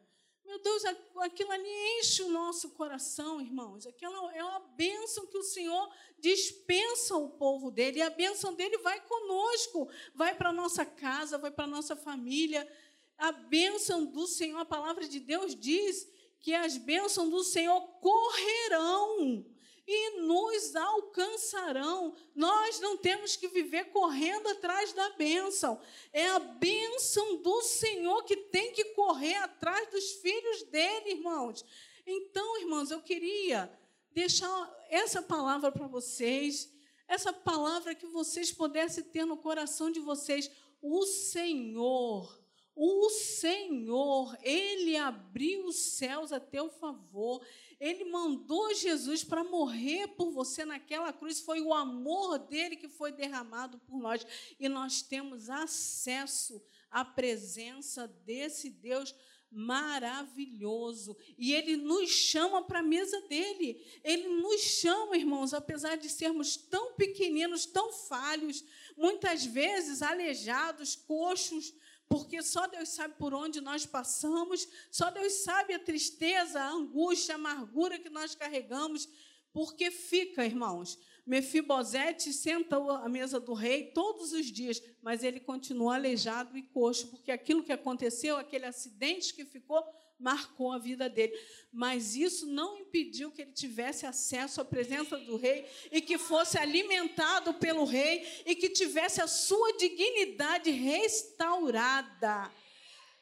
Meu 0.49 0.57
Deus, 0.57 0.83
aquilo 1.17 1.51
ali 1.51 1.99
enche 1.99 2.23
o 2.23 2.31
nosso 2.31 2.71
coração, 2.71 3.39
irmãos. 3.39 3.85
Aquela 3.85 4.35
é 4.35 4.43
uma 4.43 4.59
bênção 4.75 5.27
que 5.27 5.37
o 5.37 5.43
Senhor 5.43 5.93
dispensa 6.17 7.13
ao 7.13 7.29
povo 7.29 7.69
dele. 7.69 7.99
E 7.99 8.01
a 8.01 8.09
bênção 8.09 8.55
dele 8.55 8.79
vai 8.79 8.99
conosco, 8.99 9.87
vai 10.15 10.33
para 10.33 10.49
a 10.49 10.51
nossa 10.51 10.83
casa, 10.83 11.37
vai 11.37 11.51
para 11.51 11.65
a 11.65 11.67
nossa 11.67 11.95
família. 11.95 12.67
A 13.15 13.31
bênção 13.31 14.07
do 14.07 14.25
Senhor, 14.25 14.57
a 14.57 14.65
palavra 14.65 15.07
de 15.07 15.19
Deus 15.19 15.53
diz 15.53 16.11
que 16.39 16.51
as 16.55 16.77
bênçãos 16.77 17.29
do 17.29 17.43
Senhor 17.43 17.79
correrão 17.99 19.45
e 19.91 20.19
nos 20.21 20.75
alcançarão. 20.75 22.13
Nós 22.35 22.79
não 22.79 22.95
temos 22.95 23.35
que 23.35 23.47
viver 23.47 23.85
correndo 23.85 24.47
atrás 24.49 24.93
da 24.93 25.09
bênção. 25.11 25.81
É 26.13 26.27
a 26.27 26.37
bênção 26.37 27.41
do 27.41 27.63
Senhor 27.63 28.23
que 28.23 28.37
tem 28.37 28.71
que 28.71 28.85
correr 28.93 29.33
atrás 29.37 29.89
dos 29.89 30.11
filhos 30.11 30.61
dele, 30.65 31.13
irmãos. 31.13 31.65
Então, 32.05 32.59
irmãos, 32.59 32.91
eu 32.91 33.01
queria 33.01 33.67
deixar 34.11 34.71
essa 34.91 35.23
palavra 35.23 35.71
para 35.71 35.87
vocês, 35.87 36.71
essa 37.07 37.33
palavra 37.33 37.95
que 37.95 38.05
vocês 38.05 38.51
pudessem 38.51 39.03
ter 39.05 39.25
no 39.25 39.37
coração 39.37 39.89
de 39.89 39.99
vocês. 39.99 40.51
O 40.79 41.03
Senhor, 41.07 42.38
O 42.81 43.09
Senhor, 43.09 44.37
Ele 44.41 44.95
abriu 44.95 45.65
os 45.65 45.75
céus 45.75 46.31
a 46.31 46.39
teu 46.39 46.69
favor. 46.69 47.45
Ele 47.77 48.05
mandou 48.05 48.73
Jesus 48.73 49.21
para 49.21 49.43
morrer 49.43 50.07
por 50.15 50.31
você 50.31 50.63
naquela 50.63 51.11
cruz. 51.11 51.41
Foi 51.41 51.59
o 51.59 51.73
amor 51.73 52.39
dele 52.39 52.77
que 52.77 52.87
foi 52.87 53.11
derramado 53.11 53.79
por 53.79 53.99
nós. 53.99 54.25
E 54.57 54.69
nós 54.69 55.01
temos 55.01 55.49
acesso 55.49 56.63
à 56.89 57.03
presença 57.03 58.07
desse 58.07 58.69
Deus 58.69 59.13
maravilhoso. 59.51 61.17
E 61.37 61.53
ele 61.53 61.75
nos 61.75 62.09
chama 62.09 62.61
para 62.61 62.79
a 62.79 62.83
mesa 62.83 63.19
dele. 63.27 63.85
Ele 64.05 64.29
nos 64.29 64.61
chama, 64.61 65.17
irmãos, 65.17 65.53
apesar 65.53 65.97
de 65.97 66.07
sermos 66.07 66.55
tão 66.55 66.93
pequeninos, 66.93 67.65
tão 67.65 67.91
falhos, 67.91 68.63
muitas 68.95 69.43
vezes 69.43 70.01
aleijados, 70.01 70.95
coxos, 70.95 71.73
porque 72.09 72.41
só 72.41 72.65
Deus 72.65 72.89
sabe 72.89 73.13
por 73.19 73.35
onde 73.35 73.61
nós 73.61 73.85
passamos, 73.85 74.67
só 74.89 75.11
Deus 75.11 75.31
sabe 75.43 75.75
a 75.75 75.79
tristeza, 75.79 76.59
a 76.59 76.71
angústia, 76.71 77.35
a 77.35 77.37
amargura 77.37 77.99
que 77.99 78.09
nós 78.09 78.33
carregamos, 78.33 79.07
porque 79.53 79.91
fica, 79.91 80.43
irmãos. 80.43 80.97
Mefibosete 81.23 82.33
senta 82.33 82.77
à 82.77 83.07
mesa 83.07 83.39
do 83.39 83.53
rei 83.53 83.91
todos 83.91 84.33
os 84.33 84.47
dias, 84.47 84.81
mas 85.03 85.23
ele 85.23 85.39
continua 85.39 85.93
aleijado 85.93 86.57
e 86.57 86.63
coxo, 86.63 87.09
porque 87.09 87.31
aquilo 87.31 87.63
que 87.63 87.71
aconteceu, 87.71 88.37
aquele 88.37 88.65
acidente 88.65 89.35
que 89.35 89.45
ficou, 89.45 89.83
marcou 90.19 90.71
a 90.71 90.77
vida 90.77 91.09
dele. 91.09 91.33
Mas 91.71 92.15
isso 92.15 92.45
não 92.45 92.77
impediu 92.77 93.31
que 93.31 93.41
ele 93.41 93.51
tivesse 93.51 94.05
acesso 94.05 94.59
à 94.59 94.65
presença 94.65 95.17
do 95.17 95.37
rei 95.37 95.65
e 95.91 96.01
que 96.01 96.17
fosse 96.17 96.57
alimentado 96.57 97.53
pelo 97.53 97.85
rei 97.85 98.27
e 98.45 98.55
que 98.55 98.69
tivesse 98.69 99.21
a 99.21 99.27
sua 99.27 99.77
dignidade 99.77 100.69
restaurada. 100.71 102.51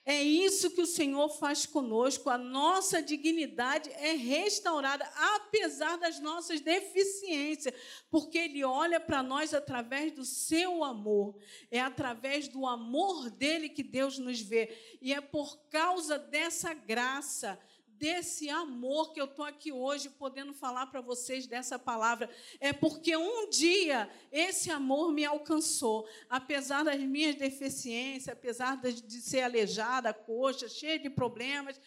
É 0.10 0.24
isso 0.24 0.72
que 0.72 0.80
o 0.80 0.88
Senhor 0.88 1.28
faz 1.28 1.66
conosco. 1.66 2.30
A 2.30 2.38
nossa 2.38 3.02
dignidade 3.02 3.90
é 3.92 4.14
restaurada, 4.14 5.04
apesar 5.36 5.98
das 5.98 6.22
nossas 6.22 6.62
deficiências, 6.62 7.76
porque 8.10 8.38
Ele 8.38 8.64
olha 8.64 9.02
para 9.02 9.22
nós 9.22 9.54
através 9.54 10.14
do 10.14 10.24
seu 10.24 10.82
amor. 10.82 11.36
É 11.70 11.82
através 11.82 12.48
do 12.48 12.66
amor 12.66 13.30
dele 13.30 13.68
que 13.68 13.84
Deus 13.84 14.18
nos 14.18 14.40
vê. 14.40 14.98
E 15.02 15.14
é 15.14 15.20
por 15.20 15.58
causa 15.70 16.18
dessa 16.18 16.74
graça 16.74 17.60
desse 17.98 18.50
amor 18.50 19.12
que 19.12 19.20
eu 19.20 19.26
estou 19.26 19.44
aqui 19.44 19.72
hoje 19.72 20.10
podendo 20.10 20.54
falar 20.54 20.88
para 20.88 21.02
vocês 21.02 21.48
dessa 21.48 21.80
palavra. 21.80 22.30
É 22.60 22.72
porque 22.72 23.18
um 23.18 23.50
dia 23.50 24.10
esse 24.32 24.70
amor 24.70 25.12
me 25.12 25.26
alcançou, 25.26 26.08
apesar 26.30 26.84
das 26.84 27.00
minhas 27.00 27.36
deficiências, 27.36 28.30
apesar 28.30 28.78
de 28.78 29.22
ser 29.22 29.42
aleijada, 29.42 30.14
coxa, 30.14 30.70
cheia 30.70 31.00
de 31.00 31.10
problemas. 31.10 31.80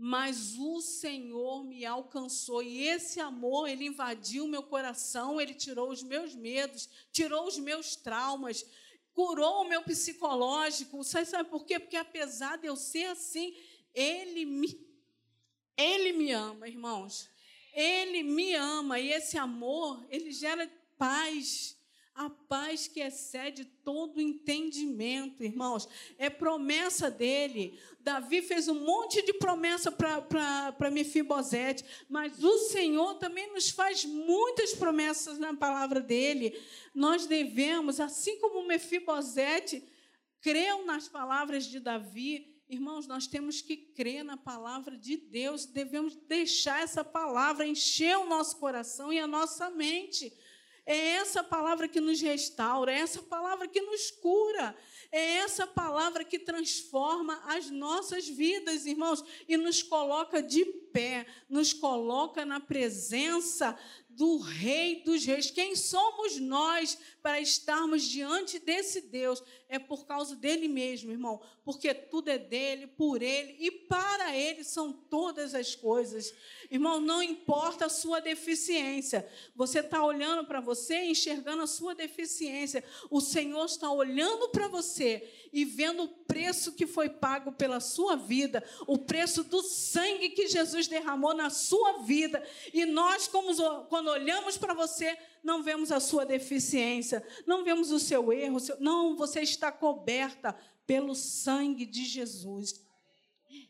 Mas 0.00 0.54
o 0.56 0.80
Senhor 0.80 1.64
me 1.64 1.84
alcançou 1.84 2.62
e 2.62 2.84
esse 2.84 3.18
amor, 3.18 3.68
ele 3.68 3.86
invadiu 3.86 4.46
meu 4.46 4.62
coração, 4.62 5.40
ele 5.40 5.54
tirou 5.54 5.90
os 5.90 6.04
meus 6.04 6.36
medos, 6.36 6.88
tirou 7.10 7.48
os 7.48 7.58
meus 7.58 7.96
traumas, 7.96 8.64
curou 9.12 9.62
o 9.62 9.68
meu 9.68 9.82
psicológico. 9.82 11.02
Sabe, 11.02 11.26
sabe 11.26 11.50
por 11.50 11.64
quê? 11.64 11.80
Porque 11.80 11.96
apesar 11.96 12.58
de 12.58 12.68
eu 12.68 12.76
ser 12.76 13.06
assim, 13.06 13.52
ele 13.92 14.44
me 14.44 14.87
ele 15.78 16.12
me 16.12 16.32
ama, 16.32 16.68
irmãos. 16.68 17.30
Ele 17.72 18.24
me 18.24 18.54
ama 18.54 18.98
e 18.98 19.12
esse 19.12 19.38
amor, 19.38 20.04
ele 20.10 20.32
gera 20.32 20.68
paz. 20.98 21.78
A 22.14 22.28
paz 22.28 22.88
que 22.88 22.98
excede 22.98 23.64
todo 23.64 24.20
entendimento, 24.20 25.44
irmãos. 25.44 25.88
É 26.18 26.28
promessa 26.28 27.08
dele. 27.08 27.78
Davi 28.00 28.42
fez 28.42 28.66
um 28.66 28.84
monte 28.84 29.22
de 29.22 29.34
promessa 29.34 29.92
para 29.92 30.90
Mefibosete, 30.90 31.84
mas 32.08 32.42
o 32.42 32.58
Senhor 32.70 33.14
também 33.20 33.52
nos 33.52 33.70
faz 33.70 34.04
muitas 34.04 34.74
promessas 34.74 35.38
na 35.38 35.54
palavra 35.54 36.00
dele. 36.00 36.60
Nós 36.92 37.24
devemos, 37.24 38.00
assim 38.00 38.40
como 38.40 38.66
Mefibosete 38.66 39.80
creu 40.40 40.84
nas 40.84 41.06
palavras 41.06 41.66
de 41.66 41.78
Davi, 41.78 42.57
Irmãos, 42.70 43.06
nós 43.06 43.26
temos 43.26 43.62
que 43.62 43.78
crer 43.78 44.22
na 44.22 44.36
palavra 44.36 44.94
de 44.94 45.16
Deus, 45.16 45.64
devemos 45.64 46.14
deixar 46.14 46.82
essa 46.82 47.02
palavra 47.02 47.66
encher 47.66 48.18
o 48.18 48.26
nosso 48.26 48.58
coração 48.58 49.10
e 49.10 49.18
a 49.18 49.26
nossa 49.26 49.70
mente. 49.70 50.30
É 50.84 50.96
essa 51.12 51.42
palavra 51.42 51.88
que 51.88 51.98
nos 51.98 52.20
restaura, 52.20 52.92
é 52.92 52.98
essa 52.98 53.22
palavra 53.22 53.66
que 53.66 53.80
nos 53.80 54.10
cura, 54.10 54.76
é 55.10 55.36
essa 55.36 55.66
palavra 55.66 56.24
que 56.24 56.38
transforma 56.38 57.40
as 57.46 57.70
nossas 57.70 58.28
vidas, 58.28 58.84
irmãos, 58.84 59.24
e 59.48 59.56
nos 59.56 59.82
coloca 59.82 60.42
de 60.42 60.66
pé, 60.92 61.26
nos 61.48 61.72
coloca 61.72 62.44
na 62.44 62.60
presença 62.60 63.78
do 64.18 64.38
Rei 64.38 65.00
dos 65.04 65.24
Reis. 65.24 65.48
Quem 65.48 65.76
somos 65.76 66.40
nós 66.40 66.98
para 67.22 67.40
estarmos 67.40 68.02
diante 68.02 68.58
desse 68.58 69.02
Deus? 69.02 69.40
É 69.68 69.78
por 69.78 70.06
causa 70.06 70.34
dele 70.34 70.66
mesmo, 70.66 71.12
irmão, 71.12 71.40
porque 71.64 71.94
tudo 71.94 72.28
é 72.28 72.36
dele, 72.36 72.88
por 72.88 73.22
ele 73.22 73.54
e 73.60 73.70
para 73.70 74.34
ele 74.36 74.64
são 74.64 74.92
todas 74.92 75.54
as 75.54 75.76
coisas. 75.76 76.34
Irmão, 76.68 77.00
não 77.00 77.22
importa 77.22 77.86
a 77.86 77.88
sua 77.88 78.18
deficiência, 78.18 79.28
você 79.54 79.78
está 79.80 80.04
olhando 80.04 80.44
para 80.46 80.60
você 80.60 81.04
enxergando 81.04 81.62
a 81.62 81.68
sua 81.68 81.94
deficiência. 81.94 82.82
O 83.08 83.20
Senhor 83.20 83.66
está 83.66 83.88
olhando 83.88 84.48
para 84.48 84.66
você 84.66 85.48
e 85.52 85.64
vendo 85.64 86.02
o 86.02 86.08
preço 86.08 86.72
que 86.72 86.86
foi 86.86 87.08
pago 87.08 87.52
pela 87.52 87.78
sua 87.78 88.16
vida, 88.16 88.64
o 88.86 88.98
preço 88.98 89.44
do 89.44 89.62
sangue 89.62 90.30
que 90.30 90.48
Jesus 90.48 90.88
derramou 90.88 91.34
na 91.34 91.50
sua 91.50 91.98
vida. 91.98 92.42
E 92.72 92.84
nós, 92.84 93.28
como, 93.28 93.54
quando 93.88 94.07
olhamos 94.08 94.56
para 94.56 94.74
você, 94.74 95.16
não 95.42 95.62
vemos 95.62 95.92
a 95.92 96.00
sua 96.00 96.24
deficiência, 96.24 97.26
não 97.46 97.64
vemos 97.64 97.90
o 97.90 97.98
seu 97.98 98.32
erro, 98.32 98.58
seu... 98.58 98.78
não, 98.80 99.16
você 99.16 99.40
está 99.40 99.70
coberta 99.70 100.56
pelo 100.86 101.14
sangue 101.14 101.86
de 101.86 102.04
Jesus. 102.04 102.86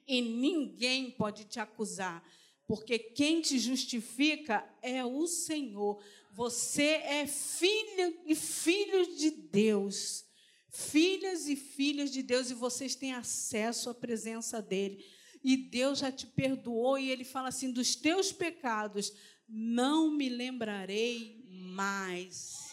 E 0.07 0.21
ninguém 0.21 1.11
pode 1.11 1.45
te 1.45 1.61
acusar, 1.61 2.23
porque 2.67 2.99
quem 2.99 3.41
te 3.41 3.59
justifica 3.59 4.69
é 4.83 5.05
o 5.05 5.27
Senhor. 5.27 6.03
Você 6.33 7.03
é 7.05 7.27
filho 7.27 8.19
e 8.25 8.35
filho 8.35 9.17
de 9.17 9.31
Deus 9.31 10.29
filhas 10.79 11.49
e 11.49 11.57
filhas 11.57 12.11
de 12.11 12.23
Deus, 12.23 12.51
e 12.51 12.55
vocês 12.55 12.95
têm 12.95 13.13
acesso 13.13 13.91
à 13.91 13.95
presença 13.95 14.63
dEle. 14.63 15.05
E 15.43 15.57
Deus 15.57 16.01
já 16.01 16.13
te 16.13 16.27
perdoou, 16.27 16.99
e 16.99 17.11
Ele 17.11 17.25
fala 17.25 17.49
assim: 17.49 17.73
dos 17.73 17.97
teus 17.97 18.33
pecados 18.33 19.13
não 19.49 20.11
me 20.11 20.29
lembrarei 20.29 21.43
mais. 21.49 22.73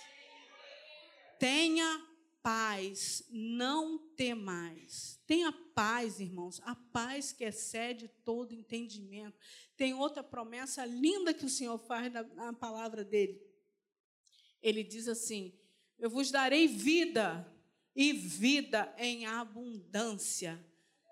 Tenha 1.40 2.06
paz, 2.44 3.24
não 3.32 3.98
temais. 4.16 5.20
Tenha 5.26 5.52
paz, 5.52 6.20
irmãos, 6.20 6.62
a 6.64 6.76
paz 6.76 7.32
que 7.32 7.44
excede 7.44 8.08
todo 8.24 8.54
entendimento. 8.54 9.40
Tem 9.76 9.94
outra 9.94 10.24
promessa 10.24 10.86
linda 10.86 11.34
que 11.34 11.46
o 11.46 11.50
Senhor 11.50 11.80
faz 11.80 12.12
na, 12.12 12.24
na 12.24 12.54
palavra 12.54 13.04
dele. 13.04 13.42
Ele 14.62 14.84
diz 14.84 15.08
assim: 15.08 15.58
Eu 15.98 16.10
vos 16.10 16.30
darei 16.30 16.68
vida 16.68 17.52
e 17.96 18.14
vida 18.14 18.94
em 18.98 19.26
abundância. 19.26 20.64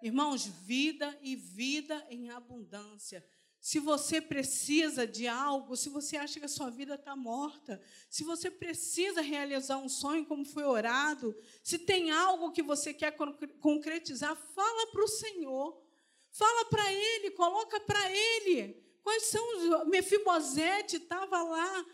Irmãos, 0.02 0.46
vida 0.46 1.18
e 1.22 1.36
vida 1.36 2.06
em 2.10 2.30
abundância. 2.30 3.26
Se 3.64 3.80
você 3.80 4.20
precisa 4.20 5.08
de 5.08 5.26
algo, 5.26 5.78
se 5.78 5.88
você 5.88 6.18
acha 6.18 6.38
que 6.38 6.46
a 6.46 6.50
sua 6.50 6.70
vida 6.70 6.96
está 6.96 7.16
morta, 7.16 7.82
se 8.10 8.22
você 8.22 8.52
precisa 8.52 9.22
realizar 9.22 9.78
um 9.78 9.88
sonho 9.88 10.26
como 10.26 10.44
foi 10.44 10.66
orado, 10.66 11.34
se 11.64 11.80
tem 11.80 12.12
algo 12.12 12.52
que 12.52 12.62
você 12.62 12.94
quer 12.94 13.16
concretizar, 13.62 14.36
fala 14.36 14.88
para 14.88 15.06
o 15.06 15.08
Senhor. 15.08 15.82
Fala 16.30 16.66
para 16.66 16.92
Ele, 16.92 17.32
coloca 17.32 17.80
para 17.80 18.12
Ele. 18.12 18.84
Quais 19.02 19.24
são 19.28 19.82
os. 19.82 19.88
Mefibosete 19.88 20.98
estava 20.98 21.42
lá 21.42 21.86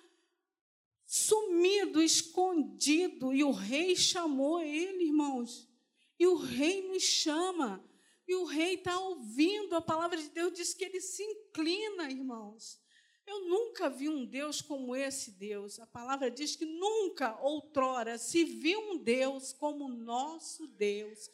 sumido, 1.05 2.01
escondido, 2.01 3.31
e 3.31 3.43
o 3.43 3.51
rei 3.51 3.95
chamou 3.95 4.59
ele, 4.59 5.03
irmãos. 5.03 5.69
E 6.17 6.25
o 6.25 6.35
rei 6.35 6.87
nos 6.87 7.03
chama. 7.03 7.87
E 8.29 8.35
o 8.35 8.45
rei 8.45 8.75
está 8.75 8.95
ouvindo, 8.99 9.75
a 9.75 9.81
palavra 9.81 10.15
de 10.15 10.29
Deus 10.29 10.53
diz 10.53 10.71
que 10.75 10.85
ele 10.85 11.01
se 11.01 11.23
inclina, 11.23 12.11
irmãos. 12.11 12.79
Eu 13.25 13.45
nunca 13.45 13.89
vi 13.89 14.07
um 14.07 14.23
Deus 14.23 14.61
como 14.61 14.95
esse 14.95 15.31
Deus. 15.31 15.79
A 15.79 15.87
palavra 15.87 16.29
diz 16.29 16.55
que 16.55 16.63
nunca, 16.63 17.35
outrora, 17.41 18.19
se 18.19 18.43
viu 18.43 18.79
um 18.91 18.97
Deus 18.99 19.51
como 19.51 19.85
o 19.85 19.95
nosso 19.95 20.67
Deus. 20.67 21.27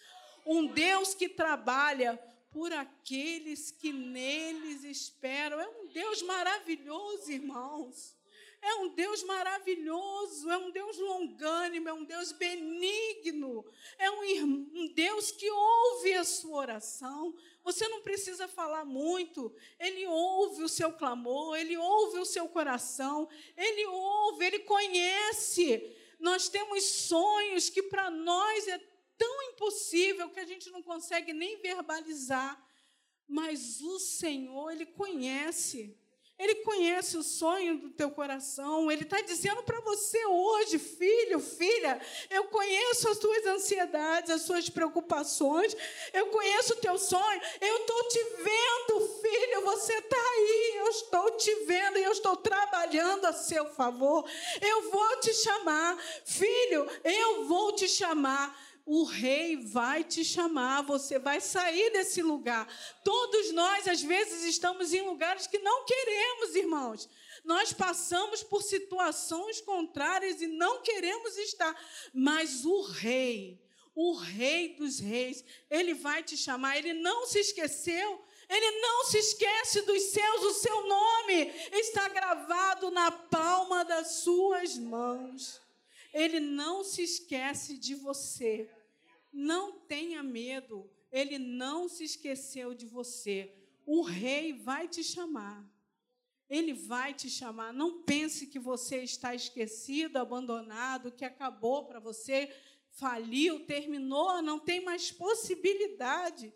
Um 0.46 0.68
Deus 0.68 1.14
que 1.14 1.28
trabalha 1.28 2.16
por 2.50 2.72
aqueles 2.72 3.72
que 3.72 3.92
neles 3.92 4.86
esperam. 4.86 5.60
É 5.60 5.68
um 5.68 5.88
Deus 5.88 6.22
maravilhoso, 6.22 7.30
irmãos. 7.30 8.16
É 8.66 8.74
um 8.78 8.88
Deus 8.90 9.22
maravilhoso, 9.22 10.50
é 10.50 10.58
um 10.58 10.72
Deus 10.72 10.98
longânimo, 10.98 11.88
é 11.88 11.94
um 11.94 12.04
Deus 12.04 12.32
benigno, 12.32 13.64
é 14.00 14.10
um, 14.10 14.44
um 14.74 14.88
Deus 14.92 15.30
que 15.30 15.48
ouve 15.48 16.16
a 16.16 16.24
sua 16.24 16.58
oração. 16.62 17.36
Você 17.64 17.88
não 17.88 18.02
precisa 18.02 18.48
falar 18.48 18.84
muito, 18.84 19.56
Ele 19.80 20.08
ouve 20.08 20.64
o 20.64 20.68
seu 20.68 20.92
clamor, 20.92 21.56
Ele 21.56 21.78
ouve 21.78 22.18
o 22.18 22.26
seu 22.26 22.50
coração, 22.50 23.30
Ele 23.56 23.86
ouve, 23.86 24.46
Ele 24.46 24.60
conhece. 24.62 25.96
Nós 26.20 26.50
temos 26.50 26.84
sonhos 26.86 27.70
que 27.70 27.84
para 27.84 28.10
nós 28.10 28.68
é 28.68 28.80
tão 29.16 29.44
impossível 29.44 30.32
que 30.32 30.40
a 30.40 30.46
gente 30.46 30.72
não 30.72 30.82
consegue 30.82 31.34
nem 31.34 31.62
verbalizar. 31.62 32.60
Mas 33.28 33.80
o 33.80 34.00
Senhor, 34.00 34.72
Ele 34.72 34.88
conhece. 34.88 35.96
Ele 36.38 36.56
conhece 36.56 37.18
o 37.18 37.24
sonho 37.24 37.78
do 37.78 37.90
teu 37.90 38.12
coração. 38.12 38.92
Ele 38.92 39.04
está 39.04 39.22
dizendo 39.22 39.64
para 39.64 39.80
você 39.80 40.26
hoje, 40.26 40.78
filho, 40.78 41.40
filha, 41.40 42.00
eu 42.30 42.46
conheço 42.46 43.08
as 43.08 43.18
tuas 43.18 43.46
ansiedades, 43.46 44.30
as 44.30 44.42
suas 44.42 44.70
preocupações. 44.70 45.76
Eu 46.12 46.28
conheço 46.28 46.74
o 46.74 46.78
teu 46.78 46.98
sonho. 46.98 47.42
Eu 47.62 47.78
estou 47.78 48.08
te 48.10 48.24
vendo, 48.44 49.08
filho. 49.22 49.62
Você 49.62 49.94
está 49.94 50.18
aí. 50.18 50.74
Eu 50.78 50.90
estou 50.90 51.32
te 51.38 51.56
vendo 51.66 52.00
e 52.00 52.04
eu 52.04 52.12
estou 52.12 52.36
trabalhando 52.36 53.26
a 53.26 53.34
seu 53.34 53.68
favor. 53.68 54.30
Eu 54.62 54.92
vou 54.92 55.20
te 55.22 55.34
chamar, 55.34 55.98
filho. 56.26 56.86
Eu 57.04 57.46
vou 57.46 57.72
te 57.72 57.88
chamar 57.88 58.54
o 58.86 59.04
rei 59.04 59.58
vai 59.58 60.04
te 60.04 60.24
chamar, 60.24 60.84
você 60.84 61.18
vai 61.18 61.42
sair 61.42 61.92
desse 61.92 62.22
lugar. 62.22 62.68
Todos 63.04 63.52
nós, 63.52 63.88
às 63.88 64.04
vezes, 64.04 64.44
estamos 64.44 64.94
em 64.94 65.02
lugares 65.02 65.48
que 65.48 65.58
não 65.58 65.86
queremos, 65.86 66.56
irmãos. 66.56 67.10
Nós 67.44 67.74
passamos 67.74 68.44
por 68.44 68.62
situações 68.62 69.60
contrárias 69.60 70.40
e 70.40 70.48
não 70.48 70.84
queremos 70.84 71.36
estar, 71.38 71.76
mas 72.14 72.64
o 72.64 72.84
rei, 72.84 73.60
o 73.96 74.14
rei 74.14 74.76
dos 74.76 75.00
reis, 75.00 75.44
ele 75.70 75.96
vai 75.96 76.22
te 76.22 76.38
chamar, 76.38 76.78
ele 76.78 76.94
não 76.94 77.26
se 77.26 77.40
esqueceu. 77.40 78.24
Ele 78.48 78.80
não 78.80 79.06
se 79.06 79.18
esquece 79.18 79.82
dos 79.82 80.04
céus, 80.04 80.44
o 80.44 80.54
seu 80.54 80.88
nome 80.88 81.52
está 81.72 82.08
gravado 82.08 82.92
na 82.92 83.12
palma 83.12 83.84
das 83.84 84.18
suas 84.18 84.78
mãos. 84.78 85.60
Ele 86.14 86.40
não 86.40 86.84
se 86.84 87.02
esquece 87.02 87.76
de 87.76 87.96
você. 87.96 88.70
Não 89.36 89.82
tenha 89.82 90.24
medo, 90.24 90.90
ele 91.12 91.38
não 91.38 91.90
se 91.90 92.06
esqueceu 92.06 92.74
de 92.74 92.86
você. 92.86 93.54
O 93.86 94.02
rei 94.02 94.54
vai 94.54 94.88
te 94.88 95.04
chamar. 95.04 95.70
Ele 96.50 96.74
vai 96.74 97.14
te 97.14 97.30
chamar. 97.30 97.74
Não 97.74 98.02
pense 98.04 98.48
que 98.48 98.58
você 98.58 99.04
está 99.04 99.36
esquecido, 99.36 100.16
abandonado, 100.16 101.12
que 101.12 101.26
acabou 101.26 101.84
para 101.84 102.00
você, 102.00 102.50
faliu, 102.92 103.66
terminou, 103.66 104.42
não 104.42 104.58
tem 104.58 104.82
mais 104.86 105.12
possibilidade. 105.12 106.54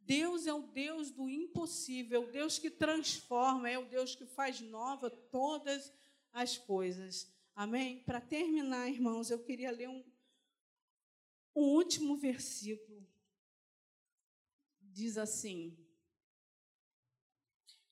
Deus 0.00 0.48
é 0.48 0.52
o 0.52 0.62
Deus 0.62 1.12
do 1.12 1.28
impossível, 1.28 2.22
é 2.22 2.24
o 2.24 2.32
Deus 2.32 2.58
que 2.58 2.70
transforma, 2.70 3.70
é 3.70 3.78
o 3.78 3.86
Deus 3.86 4.16
que 4.16 4.26
faz 4.26 4.60
nova 4.60 5.08
todas 5.08 5.92
as 6.32 6.58
coisas. 6.58 7.32
Amém? 7.54 8.02
Para 8.04 8.20
terminar, 8.20 8.88
irmãos, 8.88 9.30
eu 9.30 9.38
queria 9.38 9.70
ler 9.70 9.88
um, 9.88 10.04
o 11.56 11.62
último 11.62 12.18
versículo 12.18 13.02
diz 14.82 15.16
assim: 15.16 15.74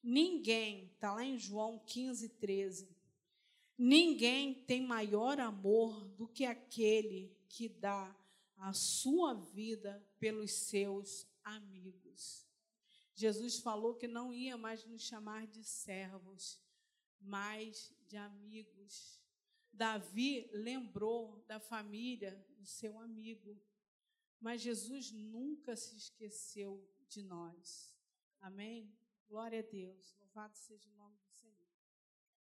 Ninguém, 0.03 0.91
está 0.93 1.15
lá 1.15 1.25
em 1.25 1.39
João 1.39 1.79
15, 1.79 2.29
13. 2.29 2.95
Ninguém 3.79 4.63
tem 4.67 4.87
maior 4.87 5.41
amor 5.41 6.05
do 6.11 6.29
que 6.29 6.45
aquele 6.45 7.35
que 7.49 7.67
dá 7.67 8.15
a 8.59 8.75
sua 8.75 9.33
vida 9.33 10.07
pelos 10.21 10.53
seus 10.53 11.27
amigos. 11.43 12.47
Jesus 13.15 13.61
falou 13.61 13.95
que 13.95 14.07
não 14.07 14.31
ia 14.31 14.59
mais 14.59 14.85
nos 14.85 15.03
chamar 15.03 15.47
de 15.47 15.65
servos, 15.65 16.61
mas 17.19 17.91
de 18.07 18.19
amigos. 18.19 19.24
Davi 19.75 20.49
lembrou 20.53 21.43
da 21.47 21.59
família 21.59 22.35
do 22.57 22.65
seu 22.65 22.99
amigo, 22.99 23.61
mas 24.41 24.63
Jesus 24.63 25.11
nunca 25.11 25.75
se 25.75 25.97
esqueceu 25.97 26.89
de 27.09 27.23
nós. 27.23 27.95
Amém? 28.41 28.97
Glória 29.29 29.61
a 29.61 29.63
Deus. 29.63 30.15
Louvado 30.21 30.57
seja 30.57 30.89
o 30.91 30.95
nome 30.95 31.24